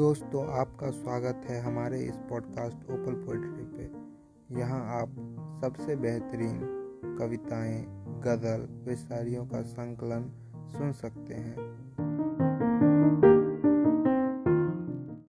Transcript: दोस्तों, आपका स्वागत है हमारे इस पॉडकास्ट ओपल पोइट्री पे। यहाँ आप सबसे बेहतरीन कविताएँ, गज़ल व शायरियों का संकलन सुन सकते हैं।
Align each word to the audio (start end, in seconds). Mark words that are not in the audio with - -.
दोस्तों, 0.00 0.58
आपका 0.60 0.90
स्वागत 0.90 1.42
है 1.44 1.60
हमारे 1.60 2.00
इस 2.00 2.14
पॉडकास्ट 2.14 2.76
ओपल 2.76 3.12
पोइट्री 3.12 3.64
पे। 3.64 3.82
यहाँ 4.60 5.00
आप 5.00 5.10
सबसे 5.64 5.96
बेहतरीन 5.96 6.60
कविताएँ, 7.18 7.84
गज़ल 8.20 8.90
व 8.90 8.94
शायरियों 8.94 9.46
का 9.46 9.62
संकलन 9.62 10.32
सुन 10.56 10.92
सकते 10.92 11.34
हैं। 11.34 11.54